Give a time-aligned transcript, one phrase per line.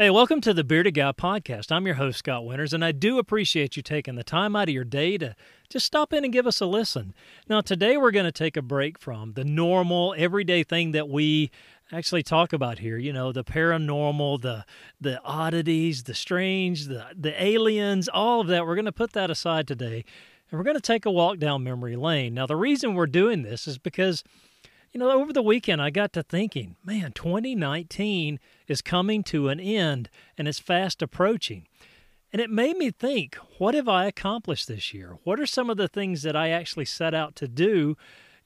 [0.00, 1.72] Hey, welcome to the Bearded Guy podcast.
[1.72, 4.72] I'm your host, Scott Winters, and I do appreciate you taking the time out of
[4.72, 5.34] your day to
[5.68, 7.12] just stop in and give us a listen.
[7.48, 11.50] Now, today we're going to take a break from the normal, everyday thing that we
[11.90, 12.96] actually talk about here.
[12.96, 14.64] You know, the paranormal, the
[15.00, 18.64] the oddities, the strange, the the aliens, all of that.
[18.66, 20.04] We're going to put that aside today,
[20.48, 22.34] and we're going to take a walk down memory lane.
[22.34, 24.22] Now, the reason we're doing this is because
[24.92, 29.60] you know, over the weekend, I got to thinking, man, 2019 is coming to an
[29.60, 31.66] end and it's fast approaching.
[32.32, 35.18] And it made me think, what have I accomplished this year?
[35.24, 37.96] What are some of the things that I actually set out to do,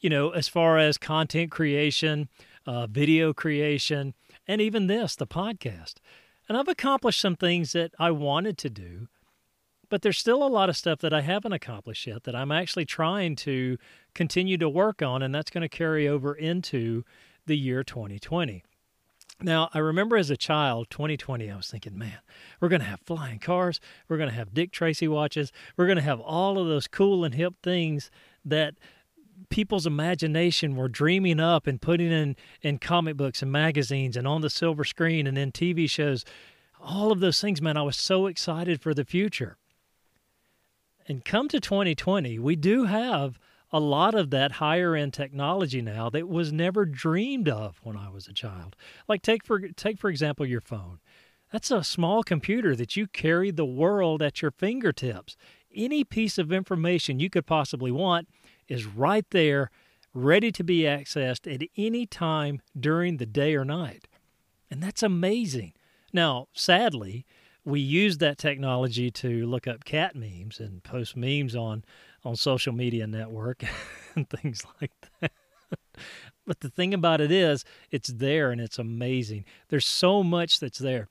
[0.00, 2.28] you know, as far as content creation,
[2.66, 4.14] uh, video creation,
[4.46, 5.94] and even this, the podcast?
[6.48, 9.08] And I've accomplished some things that I wanted to do,
[9.92, 12.86] but there's still a lot of stuff that I haven't accomplished yet that I'm actually
[12.86, 13.76] trying to
[14.14, 17.04] continue to work on, and that's going to carry over into
[17.44, 18.64] the year 2020.
[19.42, 22.20] Now, I remember as a child, 2020, I was thinking, man,
[22.58, 23.80] we're going to have flying cars.
[24.08, 25.52] We're going to have Dick Tracy watches.
[25.76, 28.10] We're going to have all of those cool and hip things
[28.46, 28.76] that
[29.50, 34.40] people's imagination were dreaming up and putting in, in comic books and magazines and on
[34.40, 36.24] the silver screen and in TV shows.
[36.80, 39.58] All of those things, man, I was so excited for the future.
[41.12, 43.38] And come to 2020, we do have
[43.70, 48.08] a lot of that higher end technology now that was never dreamed of when I
[48.08, 48.76] was a child.
[49.06, 51.00] Like take for take for example your phone.
[51.52, 55.36] That's a small computer that you carry the world at your fingertips.
[55.74, 58.26] Any piece of information you could possibly want
[58.66, 59.70] is right there,
[60.14, 64.08] ready to be accessed at any time during the day or night.
[64.70, 65.74] And that's amazing.
[66.10, 67.26] Now, sadly,
[67.64, 71.84] we use that technology to look up cat memes and post memes on
[72.24, 73.62] on social media network
[74.14, 75.32] and things like that.
[76.46, 79.44] but the thing about it is, it's there and it's amazing.
[79.68, 81.08] There's so much that's there.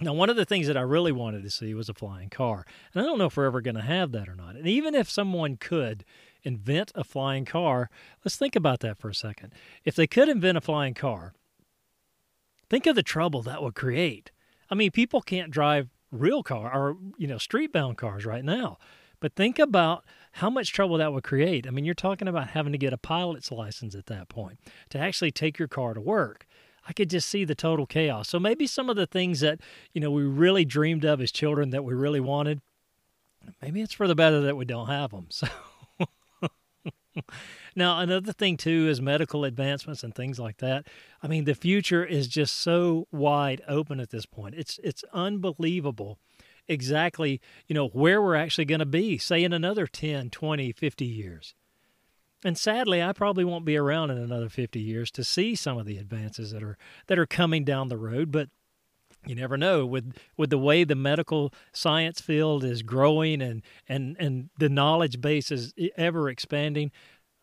[0.00, 2.64] Now, one of the things that I really wanted to see was a flying car.
[2.92, 4.56] And I don't know if we're ever going to have that or not.
[4.56, 6.04] And even if someone could
[6.42, 7.90] invent a flying car,
[8.24, 9.52] let's think about that for a second.
[9.84, 11.34] If they could invent a flying car,
[12.70, 14.30] think of the trouble that would create.
[14.70, 18.78] I mean, people can't drive real car or, you know, street bound cars right now.
[19.20, 21.66] But think about how much trouble that would create.
[21.66, 24.58] I mean, you're talking about having to get a pilot's license at that point
[24.90, 26.46] to actually take your car to work.
[26.88, 28.28] I could just see the total chaos.
[28.28, 29.60] So maybe some of the things that,
[29.92, 32.62] you know, we really dreamed of as children that we really wanted,
[33.60, 35.28] maybe it's for the better that we don't have them.
[35.40, 35.46] So
[37.76, 40.86] now another thing too is medical advancements and things like that.
[41.22, 44.54] I mean, the future is just so wide open at this point.
[44.56, 46.18] It's it's unbelievable
[46.68, 51.04] exactly, you know, where we're actually going to be, say in another 10, 20, 50
[51.04, 51.54] years.
[52.44, 55.84] And sadly, I probably won't be around in another 50 years to see some of
[55.84, 56.78] the advances that are
[57.08, 58.48] that are coming down the road, but
[59.26, 64.16] you never know with with the way the medical science field is growing and and
[64.18, 66.90] and the knowledge base is ever expanding.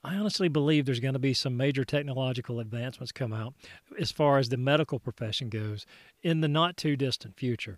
[0.03, 3.53] I honestly believe there's going to be some major technological advancements come out
[3.99, 5.85] as far as the medical profession goes
[6.21, 7.77] in the not too distant future.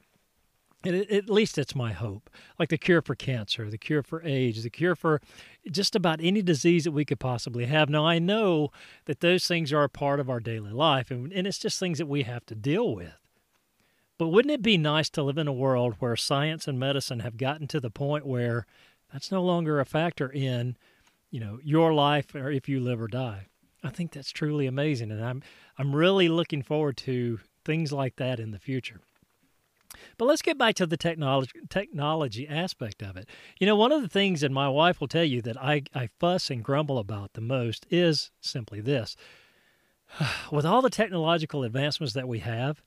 [0.83, 2.29] And it, at least it's my hope.
[2.57, 5.21] Like the cure for cancer, the cure for AIDS, the cure for
[5.71, 7.89] just about any disease that we could possibly have.
[7.89, 8.69] Now, I know
[9.05, 11.97] that those things are a part of our daily life, and, and it's just things
[11.97, 13.13] that we have to deal with.
[14.19, 17.37] But wouldn't it be nice to live in a world where science and medicine have
[17.37, 18.67] gotten to the point where
[19.13, 20.75] that's no longer a factor in,
[21.31, 23.47] you know, your life or if you live or die?
[23.81, 25.41] I think that's truly amazing, and I'm
[25.77, 28.99] I'm really looking forward to things like that in the future.
[30.17, 33.29] But let's get back to the technology technology aspect of it.
[33.57, 36.09] You know, one of the things that my wife will tell you that I, I
[36.19, 39.15] fuss and grumble about the most is simply this.
[40.51, 42.83] With all the technological advancements that we have,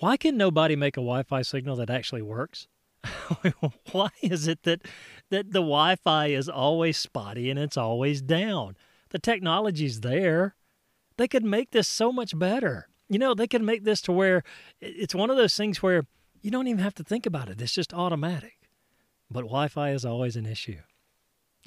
[0.00, 2.68] why can nobody make a Wi-Fi signal that actually works?
[3.92, 4.82] why is it that
[5.30, 8.76] that the Wi-Fi is always spotty and it's always down?
[9.10, 10.54] The technology's there.
[11.16, 12.88] They could make this so much better.
[13.08, 14.42] You know, they could make this to where
[14.80, 16.06] it's one of those things where
[16.42, 17.60] you don't even have to think about it.
[17.60, 18.54] It's just automatic.
[19.30, 20.80] But Wi Fi is always an issue.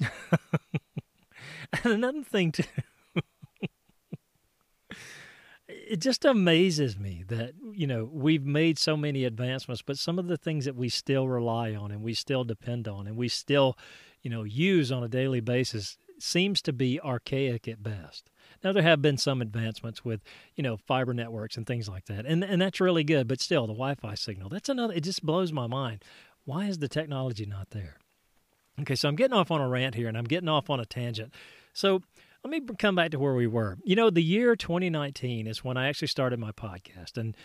[0.00, 2.64] and another thing, too,
[5.90, 10.28] it just amazes me that, you know, we've made so many advancements, but some of
[10.28, 13.76] the things that we still rely on and we still depend on and we still,
[14.22, 18.30] you know, use on a daily basis seems to be archaic at best.
[18.62, 20.20] Now there have been some advancements with,
[20.54, 22.24] you know, fiber networks and things like that.
[22.24, 24.48] And and that's really good, but still the Wi-Fi signal.
[24.48, 26.04] That's another it just blows my mind.
[26.44, 27.96] Why is the technology not there?
[28.80, 30.86] Okay, so I'm getting off on a rant here and I'm getting off on a
[30.86, 31.34] tangent.
[31.72, 32.02] So
[32.44, 33.78] let me come back to where we were.
[33.84, 37.36] You know, the year 2019 is when I actually started my podcast and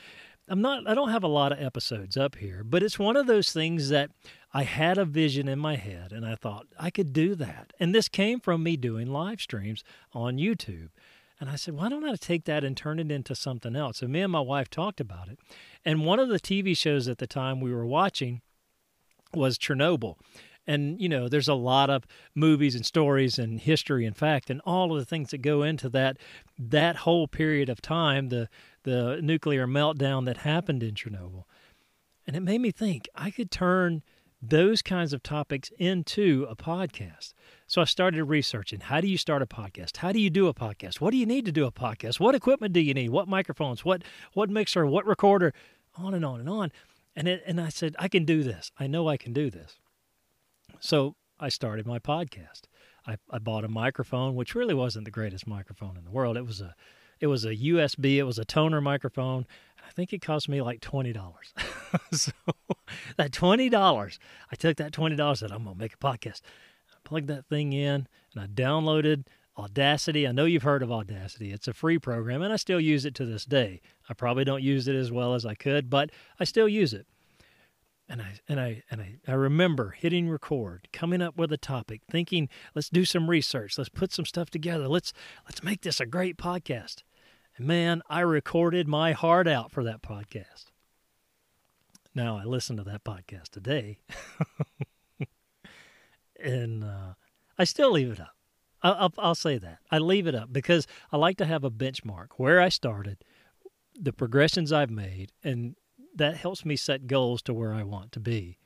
[0.47, 3.27] I'm not I don't have a lot of episodes up here, but it's one of
[3.27, 4.11] those things that
[4.53, 7.73] I had a vision in my head and I thought I could do that.
[7.79, 9.83] And this came from me doing live streams
[10.13, 10.89] on YouTube.
[11.39, 13.97] And I said, why don't I take that and turn it into something else?
[13.97, 15.37] So me and my wife talked about it.
[15.83, 18.41] And one of the TV shows at the time we were watching
[19.33, 20.15] was Chernobyl.
[20.67, 24.61] And, you know, there's a lot of movies and stories and history and fact and
[24.61, 26.17] all of the things that go into that
[26.57, 28.49] that whole period of time, the
[28.83, 31.43] the nuclear meltdown that happened in Chernobyl.
[32.27, 34.01] And it made me think I could turn
[34.41, 37.33] those kinds of topics into a podcast.
[37.67, 39.97] So I started researching how do you start a podcast?
[39.97, 40.99] How do you do a podcast?
[41.01, 42.19] What do you need to do a podcast?
[42.19, 43.09] What equipment do you need?
[43.09, 43.83] What microphones?
[43.83, 44.03] What
[44.33, 44.85] what mixer?
[44.85, 45.53] What recorder?
[45.97, 46.71] On and on and on.
[47.15, 48.71] And it, and I said I can do this.
[48.77, 49.79] I know I can do this.
[50.79, 52.63] So I started my podcast.
[53.07, 56.37] I, I bought a microphone, which really wasn't the greatest microphone in the world.
[56.37, 56.75] It was a
[57.19, 58.17] it was a USB.
[58.17, 59.45] It was a Tonor microphone.
[59.87, 61.53] I think it cost me like twenty dollars.
[62.11, 62.31] so
[63.17, 64.19] that twenty dollars,
[64.51, 65.39] I took that twenty dollars.
[65.39, 66.41] Said I'm gonna make a podcast.
[66.91, 69.25] I plugged that thing in and I downloaded
[69.57, 70.27] Audacity.
[70.27, 71.53] I know you've heard of Audacity.
[71.53, 73.79] It's a free program, and I still use it to this day.
[74.09, 77.07] I probably don't use it as well as I could, but I still use it.
[78.07, 82.01] And I and I and I, I remember hitting record, coming up with a topic,
[82.09, 85.11] thinking, let's do some research, let's put some stuff together, let's
[85.45, 87.01] let's make this a great podcast.
[87.57, 90.65] And man, I recorded my heart out for that podcast.
[92.13, 93.97] Now I listen to that podcast today,
[96.39, 97.13] and uh,
[97.57, 98.35] I still leave it up.
[98.83, 102.27] I'll, I'll say that I leave it up because I like to have a benchmark
[102.37, 103.23] where I started,
[103.99, 105.75] the progressions I've made, and
[106.15, 108.57] that helps me set goals to where I want to be.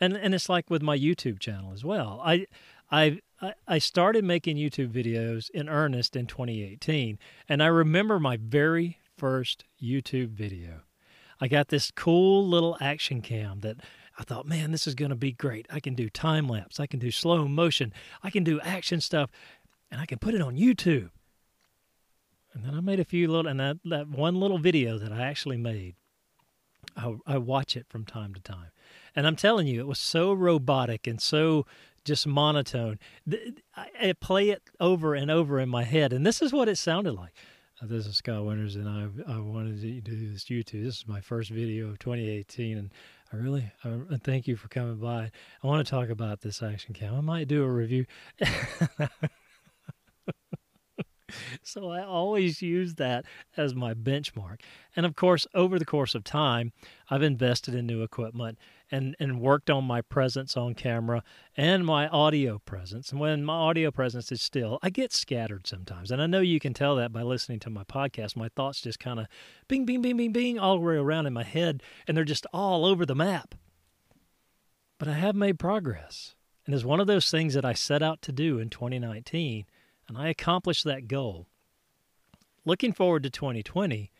[0.00, 2.20] And and it's like with my YouTube channel as well.
[2.24, 2.46] I
[2.90, 3.20] I
[3.66, 7.18] I started making YouTube videos in earnest in 2018,
[7.48, 10.82] and I remember my very first YouTube video.
[11.40, 13.78] I got this cool little action cam that
[14.18, 15.66] I thought, man, this is going to be great.
[15.70, 17.92] I can do time lapse, I can do slow motion,
[18.22, 19.30] I can do action stuff,
[19.90, 21.10] and I can put it on YouTube.
[22.52, 25.22] And then I made a few little, and that, that one little video that I
[25.22, 25.96] actually made
[26.96, 28.70] I, I watch it from time to time.
[29.16, 31.66] And I'm telling you, it was so robotic and so
[32.04, 32.98] just monotone.
[33.76, 37.12] I, play it over and over in my head, and this is what it sounded
[37.12, 37.32] like.
[37.82, 40.84] Uh, this is Scott Winters, and I I wanted to do this YouTube.
[40.84, 42.90] This is my first video of 2018, and
[43.32, 45.30] I really I, thank you for coming by.
[45.62, 47.14] I want to talk about this action cam.
[47.14, 48.06] I might do a review.
[51.62, 53.24] so I always use that
[53.56, 54.60] as my benchmark.
[54.96, 56.72] And of course, over the course of time,
[57.10, 58.58] I've invested in new equipment
[58.90, 61.22] and, and worked on my presence on camera
[61.56, 63.10] and my audio presence.
[63.10, 66.10] And when my audio presence is still, I get scattered sometimes.
[66.10, 68.36] And I know you can tell that by listening to my podcast.
[68.36, 69.26] My thoughts just kind of
[69.68, 72.46] bing, bing, bing, bing, bing all the way around in my head, and they're just
[72.52, 73.54] all over the map.
[74.98, 76.34] But I have made progress.
[76.66, 79.66] And it's one of those things that I set out to do in 2019
[80.08, 81.46] and I accomplished that goal.
[82.64, 84.10] Looking forward to 2020,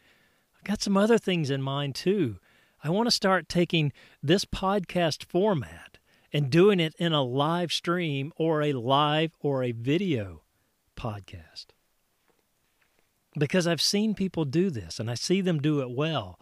[0.57, 2.39] I've got some other things in mind too.
[2.83, 3.93] I want to start taking
[4.23, 5.99] this podcast format
[6.33, 10.43] and doing it in a live stream or a live or a video
[10.97, 11.67] podcast.
[13.39, 16.39] Because I've seen people do this and I see them do it well.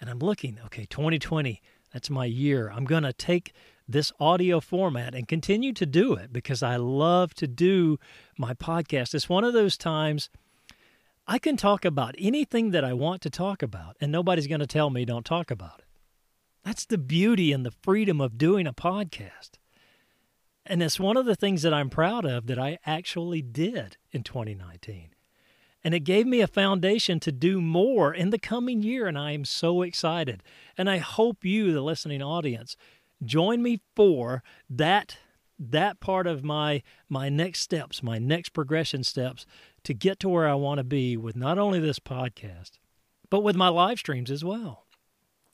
[0.00, 2.70] And I'm looking, okay, 2020, that's my year.
[2.70, 3.52] I'm going to take
[3.88, 7.98] this audio format and continue to do it because I love to do
[8.36, 9.14] my podcast.
[9.14, 10.28] It's one of those times
[11.26, 14.66] I can talk about anything that I want to talk about, and nobody's going to
[14.66, 15.84] tell me don't talk about it.
[16.64, 19.52] That's the beauty and the freedom of doing a podcast.
[20.66, 24.22] And it's one of the things that I'm proud of that I actually did in
[24.22, 25.10] 2019.
[25.82, 29.06] And it gave me a foundation to do more in the coming year.
[29.06, 30.42] And I am so excited.
[30.76, 32.76] And I hope you, the listening audience,
[33.24, 35.18] join me for that
[35.58, 39.44] that part of my my next steps, my next progression steps
[39.84, 42.72] to get to where I want to be with not only this podcast,
[43.30, 44.86] but with my live streams as well.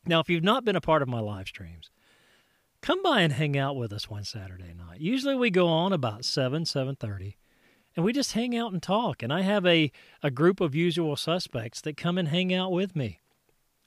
[0.07, 1.91] Now, if you've not been a part of my live streams,
[2.83, 5.01] come by and hang out with us one Saturday night.
[5.01, 7.37] Usually we go on about 7, 7:30
[7.97, 9.23] and we just hang out and talk.
[9.23, 9.91] And I have a,
[10.23, 13.21] a group of usual suspects that come and hang out with me.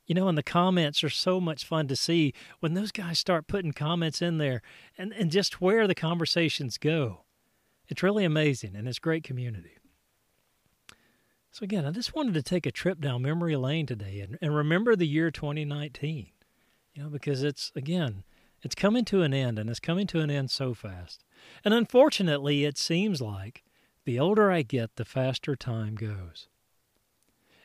[0.08, 3.48] You know, and the comments are so much fun to see when those guys start
[3.48, 4.62] putting comments in there
[4.98, 7.26] and, and just where the conversations go.
[7.90, 9.78] It's really amazing and it's great community.
[11.52, 14.56] So, again, I just wanted to take a trip down memory lane today and, and
[14.56, 16.28] remember the year 2019,
[16.94, 18.24] you know, because it's, again,
[18.62, 21.24] it's coming to an end and it's coming to an end so fast.
[21.66, 23.64] And unfortunately, it seems like
[24.06, 26.48] the older I get, the faster time goes.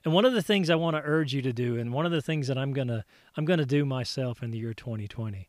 [0.04, 2.12] And one of the things I want to urge you to do, and one of
[2.12, 3.04] the things that I'm gonna
[3.36, 5.48] I'm gonna do myself in the year 2020,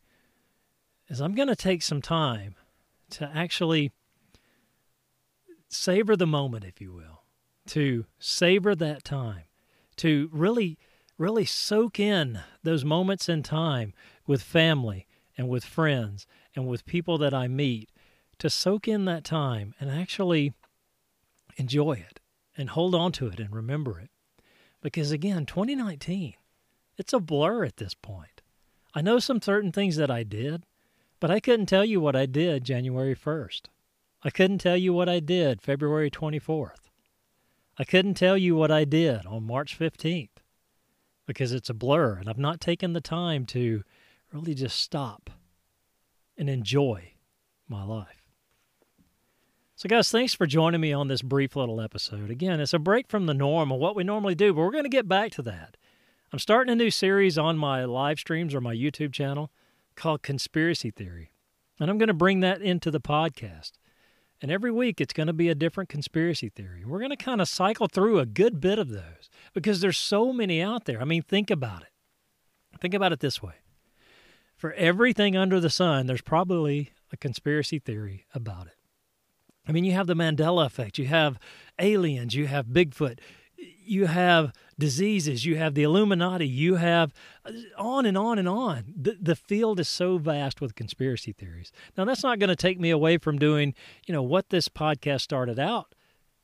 [1.08, 2.54] is I'm gonna take some time
[3.10, 3.92] to actually
[5.68, 7.22] savor the moment, if you will,
[7.66, 9.44] to savor that time,
[9.96, 10.78] to really,
[11.18, 13.92] really soak in those moments in time
[14.26, 15.06] with family
[15.36, 17.90] and with friends and with people that I meet,
[18.38, 20.54] to soak in that time and actually
[21.56, 22.20] enjoy it
[22.56, 24.10] and hold on to it and remember it.
[24.84, 26.34] Because again, 2019,
[26.98, 28.42] it's a blur at this point.
[28.94, 30.66] I know some certain things that I did,
[31.20, 33.62] but I couldn't tell you what I did January 1st.
[34.22, 36.90] I couldn't tell you what I did February 24th.
[37.78, 40.28] I couldn't tell you what I did on March 15th
[41.26, 43.84] because it's a blur and I've not taken the time to
[44.34, 45.30] really just stop
[46.36, 47.14] and enjoy
[47.68, 48.23] my life.
[49.76, 52.30] So, guys, thanks for joining me on this brief little episode.
[52.30, 54.84] Again, it's a break from the norm of what we normally do, but we're going
[54.84, 55.76] to get back to that.
[56.32, 59.50] I'm starting a new series on my live streams or my YouTube channel
[59.96, 61.32] called Conspiracy Theory,
[61.80, 63.72] and I'm going to bring that into the podcast.
[64.40, 66.84] And every week it's going to be a different conspiracy theory.
[66.84, 70.32] We're going to kind of cycle through a good bit of those because there's so
[70.32, 71.00] many out there.
[71.00, 71.88] I mean, think about it.
[72.80, 73.54] Think about it this way
[74.56, 78.76] for everything under the sun, there's probably a conspiracy theory about it.
[79.66, 81.38] I mean, you have the Mandela effect, you have
[81.78, 83.18] aliens, you have Bigfoot,
[83.56, 87.12] you have diseases, you have the Illuminati, you have
[87.44, 88.92] uh, on and on and on.
[88.94, 91.72] The, the field is so vast with conspiracy theories.
[91.96, 93.74] Now, that's not going to take me away from doing,
[94.06, 95.94] you know, what this podcast started out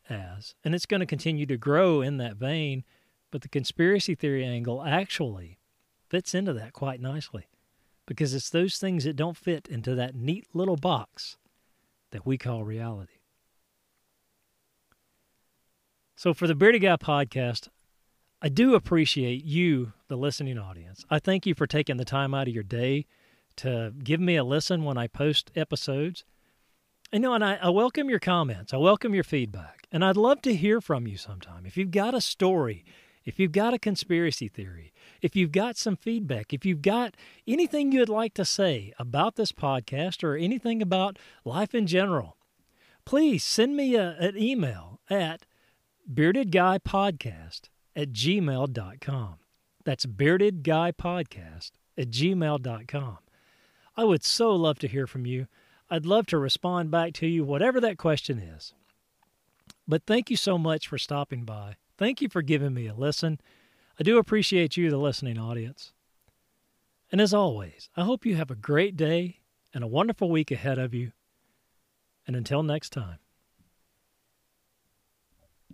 [0.09, 2.85] as, and it's going to continue to grow in that vein.
[3.31, 5.59] But the conspiracy theory angle actually
[6.09, 7.47] fits into that quite nicely
[8.07, 11.37] because it's those things that don't fit into that neat little box
[12.13, 13.15] that we call reality.
[16.17, 17.69] So, for the Bearded Guy podcast,
[18.43, 21.05] I do appreciate you, the listening audience.
[21.11, 23.07] I thank you for taking the time out of your day
[23.57, 26.25] to give me a listen when I post episodes.
[27.13, 28.73] And, you know, and I, I welcome your comments.
[28.73, 29.87] I welcome your feedback.
[29.93, 31.67] And I'd love to hear from you sometime.
[31.67, 32.85] If you've got a story,
[33.25, 37.93] if you've got a conspiracy theory, if you've got some feedback, if you've got anything
[37.93, 42.37] you'd like to say about this podcast or anything about life in general,
[43.05, 45.45] please send me a, an email at
[46.13, 49.35] beardedguypodcast at gmail.com.
[49.85, 53.19] That's beardedguypodcast at gmail.com.
[53.97, 55.47] I would so love to hear from you.
[55.91, 58.73] I'd love to respond back to you, whatever that question is.
[59.87, 61.77] But thank you so much for stopping by.
[62.01, 63.39] Thank you for giving me a listen.
[63.99, 65.93] I do appreciate you, the listening audience.
[67.13, 69.41] And as always, I hope you have a great day
[69.75, 71.13] and a wonderful week ahead of you.
[72.27, 73.19] And until next time.